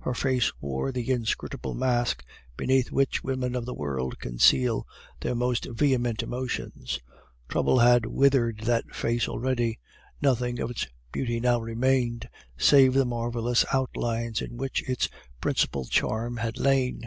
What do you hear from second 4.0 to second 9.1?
conceal their most vehement emotions. Trouble had withered that